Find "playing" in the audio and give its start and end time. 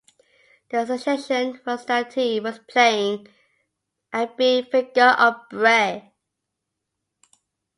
2.67-3.27